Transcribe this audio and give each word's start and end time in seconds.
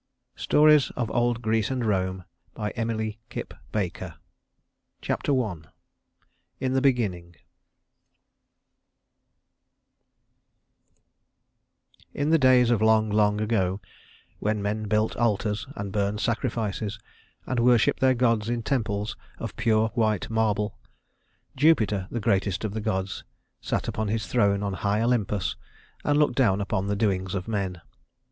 STORIES 0.35 0.89
OF 0.95 1.11
OLD 1.11 1.43
GREECE 1.43 1.69
AND 1.69 1.85
ROME 1.85 2.23
Chapter 2.57 4.15
I 5.05 5.63
In 6.59 6.73
the 6.73 6.81
Beginning 6.81 7.35
In 12.15 12.31
the 12.31 12.39
days 12.39 12.71
of 12.71 12.81
long, 12.81 13.11
long 13.11 13.39
ago 13.39 13.79
when 14.39 14.59
men 14.59 14.85
built 14.87 15.15
altars, 15.17 15.67
and 15.75 15.91
burned 15.93 16.19
sacrifices, 16.19 16.97
and 17.45 17.59
worshiped 17.59 17.99
their 17.99 18.15
gods 18.15 18.49
in 18.49 18.63
temples 18.63 19.15
of 19.37 19.55
pure 19.55 19.89
white 19.89 20.31
marble, 20.31 20.79
Jupiter, 21.55 22.07
the 22.09 22.19
greatest 22.19 22.63
of 22.65 22.73
the 22.73 22.81
gods, 22.81 23.23
sat 23.61 23.87
upon 23.87 24.07
his 24.07 24.25
throne 24.25 24.63
on 24.63 24.73
high 24.73 25.01
Olympus 25.03 25.55
and 26.03 26.17
looked 26.17 26.33
down 26.37 26.59
upon 26.59 26.87
the 26.87 26.95
doings 26.95 27.35
of 27.35 27.47
men. 27.47 27.79